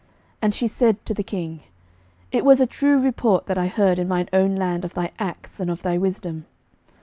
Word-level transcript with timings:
11:010:006 0.01 0.09
And 0.41 0.53
she 0.55 0.67
said 0.67 1.05
to 1.05 1.13
the 1.13 1.21
king, 1.23 1.59
It 2.31 2.43
was 2.43 2.59
a 2.59 2.65
true 2.65 2.97
report 2.99 3.45
that 3.45 3.59
I 3.59 3.67
heard 3.67 3.99
in 3.99 4.07
mine 4.07 4.29
own 4.33 4.55
land 4.55 4.83
of 4.83 4.95
thy 4.95 5.11
acts 5.19 5.59
and 5.59 5.69
of 5.69 5.83
thy 5.83 5.99
wisdom. 5.99 6.47